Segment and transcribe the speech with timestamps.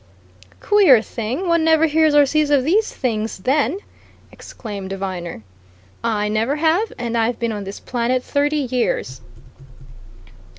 [0.61, 3.77] "Queer thing, one never hears or sees of these things, then!"
[4.31, 5.43] exclaimed Viner.
[6.03, 6.91] "I never have!
[6.97, 9.21] and I've been on this planet thirty years."